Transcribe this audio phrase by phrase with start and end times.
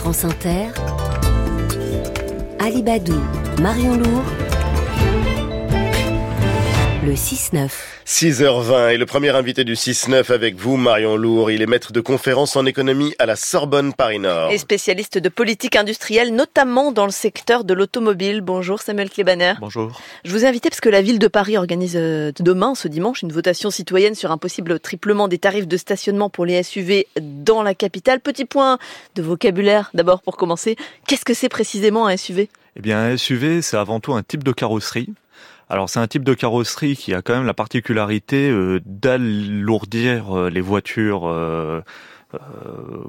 [0.00, 0.68] France Inter,
[2.58, 3.20] Alibadou,
[3.60, 4.24] Marion Lourd,
[7.04, 7.89] le 6-9.
[8.10, 11.52] 6h20 et le premier invité du 6-9 avec vous, Marion Lourd.
[11.52, 14.50] Il est maître de conférences en économie à la Sorbonne Paris-Nord.
[14.50, 18.40] Et spécialiste de politique industrielle, notamment dans le secteur de l'automobile.
[18.40, 19.54] Bonjour Samuel Klebaner.
[19.60, 20.00] Bonjour.
[20.24, 23.22] Je vous ai invité parce que la ville de Paris organise euh, demain, ce dimanche,
[23.22, 27.62] une votation citoyenne sur un possible triplement des tarifs de stationnement pour les SUV dans
[27.62, 28.18] la capitale.
[28.18, 28.78] Petit point
[29.14, 30.74] de vocabulaire d'abord pour commencer.
[31.06, 34.42] Qu'est-ce que c'est précisément un SUV Eh bien, un SUV, c'est avant tout un type
[34.42, 35.14] de carrosserie
[35.70, 40.50] alors c'est un type de carrosserie qui a quand même la particularité euh, d'alourdir euh,
[40.50, 41.80] les voitures euh,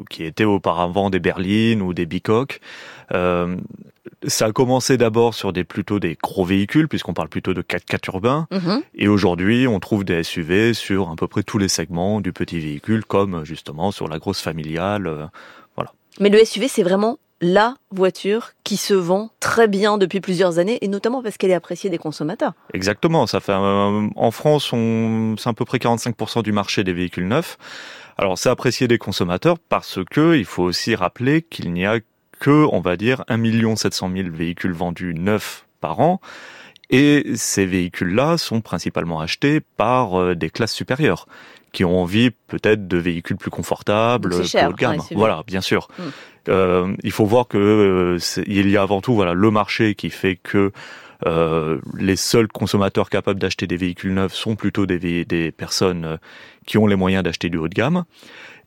[0.10, 2.60] qui étaient auparavant des berlines ou des bicoques.
[3.12, 8.08] ça a commencé d'abord sur des plutôt des gros véhicules puisqu'on parle plutôt de 4x4
[8.08, 8.82] urbains mhm.
[8.96, 12.60] et aujourd'hui on trouve des SUV sur à peu près tous les segments du petit
[12.60, 15.30] véhicule comme justement sur la grosse familiale
[15.76, 15.94] voilà.
[16.20, 20.78] Mais le SUV c'est vraiment la voiture qui se vend très bien depuis plusieurs années
[20.82, 22.54] et notamment parce qu'elle est appréciée des consommateurs.
[22.74, 24.74] Exactement, ça fait euh, en France,
[25.38, 27.58] c'est à peu près 45% du marché des véhicules neufs.
[28.18, 32.00] Alors c'est apprécié des consommateurs parce que il faut aussi rappeler qu'il n'y a
[32.40, 36.22] que, on va dire, 1 700 000 véhicules vendus neufs par an.
[36.90, 41.26] Et ces véhicules-là sont principalement achetés par euh, des classes supérieures
[41.72, 45.02] qui ont envie peut-être de véhicules plus confortables, plus haut de gamme.
[45.12, 45.88] voilà, bien sûr.
[45.98, 46.10] Hmm.
[46.50, 50.10] Euh, il faut voir que euh, il y a avant tout voilà le marché qui
[50.10, 50.72] fait que
[51.26, 56.18] euh, les seuls consommateurs capables d'acheter des véhicules neufs sont plutôt des, des personnes euh,
[56.66, 58.06] qui ont les moyens d'acheter du haut de gamme.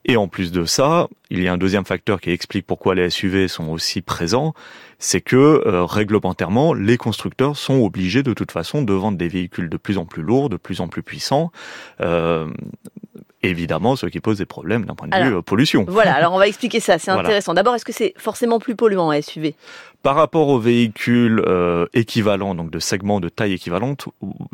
[0.06, 3.08] Et en plus de ça, il y a un deuxième facteur qui explique pourquoi les
[3.08, 4.52] SUV sont aussi présents,
[4.98, 9.70] c'est que euh, réglementairement, les constructeurs sont obligés de toute façon de vendre des véhicules
[9.70, 11.50] de plus en plus lourds, de plus en plus puissants.
[12.02, 12.48] Euh,
[13.48, 15.84] évidemment, ce qui pose des problèmes d'un point de vue euh, pollution.
[15.88, 17.54] Voilà, alors on va expliquer ça, c'est intéressant.
[17.54, 19.54] D'abord, est-ce que c'est forcément plus polluant un SUV
[20.02, 24.06] Par rapport aux véhicules euh, équivalents, donc de segments de taille équivalente,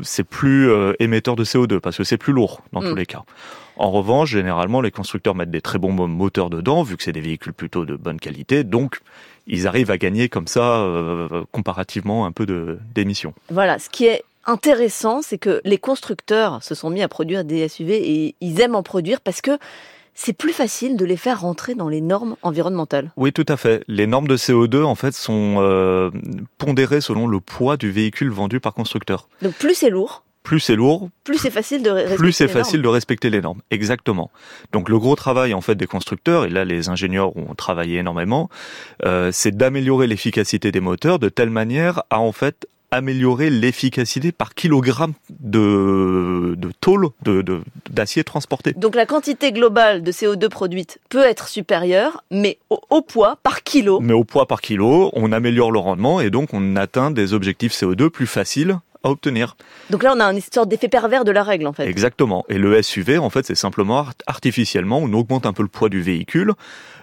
[0.02, 2.98] c'est plus euh, émetteur de CO2 parce que c'est plus lourd dans tous mm.
[2.98, 3.22] les cas.
[3.76, 7.22] En revanche, généralement, les constructeurs mettent des très bons moteurs dedans, vu que c'est des
[7.22, 9.00] véhicules plutôt de bonne qualité, donc
[9.46, 13.32] ils arrivent à gagner comme ça euh, comparativement un peu d'émissions.
[13.50, 17.68] Voilà, ce qui est intéressant, c'est que les constructeurs se sont mis à produire des
[17.68, 19.58] SUV et ils aiment en produire parce que
[20.14, 23.10] c'est plus facile de les faire rentrer dans les normes environnementales.
[23.16, 23.84] Oui, tout à fait.
[23.88, 26.10] Les normes de CO2, en fait, sont euh,
[26.58, 29.28] pondérées selon le poids du véhicule vendu par constructeur.
[29.40, 32.82] Donc plus c'est lourd, plus c'est lourd, plus c'est facile de respecter plus c'est facile
[32.82, 33.60] de respecter les normes.
[33.70, 34.30] Exactement.
[34.72, 38.48] Donc le gros travail en fait des constructeurs et là les ingénieurs ont travaillé énormément,
[39.04, 44.54] euh, c'est d'améliorer l'efficacité des moteurs de telle manière à en fait améliorer l'efficacité par
[44.54, 47.42] kilogramme de, de tôle, de,
[47.90, 48.72] d'acier transporté.
[48.72, 54.00] Donc la quantité globale de CO2 produite peut être supérieure, mais au, poids par kilo.
[54.00, 57.72] Mais au poids par kilo, on améliore le rendement et donc on atteint des objectifs
[57.72, 59.56] CO2 plus faciles à obtenir.
[59.88, 61.86] Donc là, on a une sorte d'effet pervers de la règle, en fait.
[61.86, 62.44] Exactement.
[62.50, 66.02] Et le SUV, en fait, c'est simplement artificiellement, on augmente un peu le poids du
[66.02, 66.52] véhicule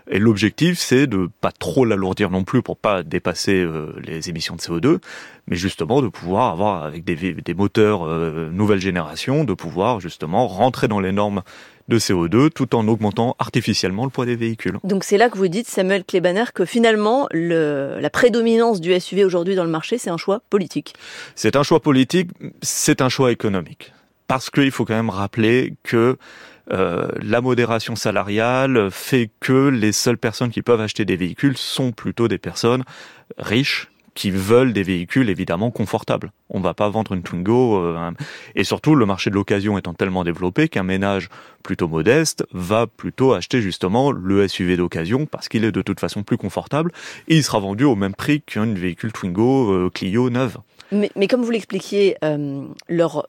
[0.10, 4.56] et l'objectif, c'est de pas trop l'alourdir non plus pour pas dépasser euh, les émissions
[4.56, 5.00] de CO2,
[5.48, 10.48] mais justement de pouvoir avoir avec des, des moteurs euh, nouvelle génération, de pouvoir justement
[10.48, 11.42] rentrer dans les normes
[11.88, 14.78] de CO2 tout en augmentant artificiellement le poids des véhicules.
[14.84, 19.24] Donc c'est là que vous dites, Samuel Klebaner, que finalement le, la prédominance du SUV
[19.24, 20.96] aujourd'hui dans le marché, c'est un choix politique.
[21.36, 22.30] C'est un choix politique,
[22.62, 23.94] c'est un choix économique.
[24.28, 26.18] Parce qu'il faut quand même rappeler que
[26.74, 31.94] euh, la modération salariale fait que les seules personnes qui peuvent acheter des véhicules sont
[31.94, 32.84] plutôt des personnes
[33.38, 36.32] riches qui veulent des véhicules évidemment confortables.
[36.50, 38.10] On va pas vendre une Twingo euh,
[38.56, 41.30] et surtout le marché de l'occasion étant tellement développé qu'un ménage
[41.62, 46.24] plutôt modeste va plutôt acheter justement le SUV d'occasion parce qu'il est de toute façon
[46.24, 46.92] plus confortable
[47.28, 50.58] et il sera vendu au même prix qu'un véhicule Twingo euh, Clio neuve.
[50.92, 52.16] Mais, mais comme vous l'expliquiez,
[52.88, 53.28] leur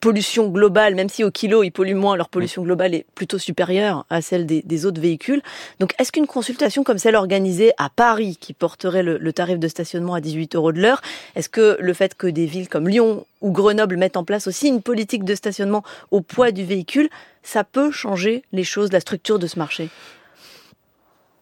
[0.00, 4.06] pollution globale, même si au kilo ils polluent moins, leur pollution globale est plutôt supérieure
[4.10, 5.42] à celle des, autres véhicules.
[5.78, 10.14] Donc est-ce qu'une consultation comme celle organisée à Paris, qui porterait le, tarif de stationnement
[10.14, 11.02] à 18 euros de l'heure,
[11.36, 14.68] est-ce que le fait que des villes comme Lyon ou Grenoble mettent en place aussi
[14.68, 17.10] une politique de stationnement au poids du véhicule,
[17.42, 19.90] ça peut changer les choses, la structure de ce marché?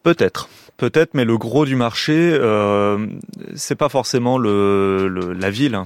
[0.03, 3.07] Peut-être, peut-être, mais le gros du marché, euh,
[3.55, 5.83] c'est pas forcément le, la ville.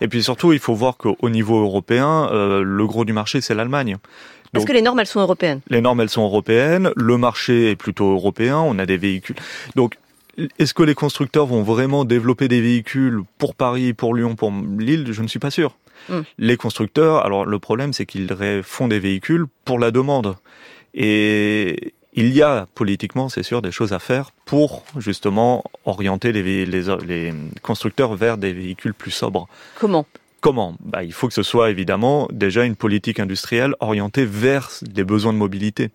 [0.00, 3.54] Et puis surtout, il faut voir qu'au niveau européen, euh, le gros du marché, c'est
[3.54, 3.96] l'Allemagne.
[4.52, 5.60] Parce que les normes, elles sont européennes?
[5.68, 6.90] Les normes, elles sont européennes.
[6.96, 8.58] Le marché est plutôt européen.
[8.58, 9.36] On a des véhicules.
[9.76, 9.98] Donc,
[10.58, 15.08] est-ce que les constructeurs vont vraiment développer des véhicules pour Paris, pour Lyon, pour Lille?
[15.10, 15.76] Je ne suis pas sûr.
[16.08, 16.20] Hmm.
[16.38, 18.28] Les constructeurs, alors le problème, c'est qu'ils
[18.62, 20.36] font des véhicules pour la demande.
[20.94, 26.66] Et il y a politiquement, c'est sûr, des choses à faire pour justement orienter les,
[26.66, 27.32] les, les
[27.62, 29.46] constructeurs vers des véhicules plus sobres.
[29.78, 30.04] Comment?
[30.40, 30.74] Comment?
[30.80, 35.32] Bah, Il faut que ce soit évidemment déjà une politique industrielle orientée vers des besoins
[35.32, 35.90] de mobilité.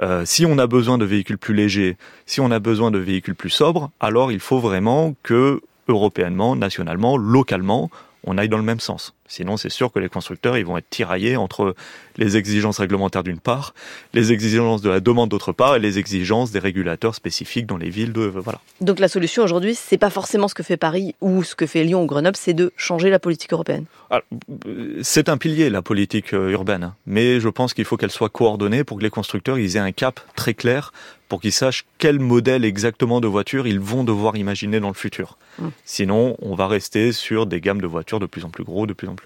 [0.00, 3.34] Euh, si on a besoin de véhicules plus légers, si on a besoin de véhicules
[3.34, 7.90] plus sobres, alors il faut vraiment que européennement, nationalement, localement,
[8.22, 9.12] on aille dans le même sens.
[9.28, 11.74] Sinon, c'est sûr que les constructeurs, ils vont être tiraillés entre
[12.16, 13.74] les exigences réglementaires d'une part,
[14.12, 17.90] les exigences de la demande d'autre part, et les exigences des régulateurs spécifiques dans les
[17.90, 18.60] villes de voilà.
[18.80, 21.84] Donc la solution aujourd'hui, c'est pas forcément ce que fait Paris ou ce que fait
[21.84, 23.84] Lyon ou Grenoble, c'est de changer la politique européenne.
[25.02, 28.82] C'est un pilier la politique euh, urbaine, mais je pense qu'il faut qu'elle soit coordonnée
[28.82, 30.92] pour que les constructeurs ils aient un cap très clair
[31.28, 35.36] pour qu'ils sachent quel modèle exactement de voiture ils vont devoir imaginer dans le futur.
[35.60, 35.72] Hum.
[35.84, 38.94] Sinon, on va rester sur des gammes de voitures de plus en plus gros, de
[38.94, 39.17] plus en plus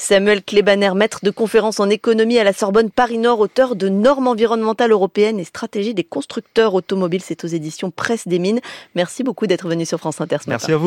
[0.00, 4.92] Samuel Klebaner, maître de conférence en économie à la Sorbonne Paris-Nord, auteur de Normes environnementales
[4.92, 7.22] européennes et stratégie des constructeurs automobiles.
[7.24, 8.60] C'est aux éditions Presse des Mines.
[8.94, 10.86] Merci beaucoup d'être venu sur France Inter Merci à vous.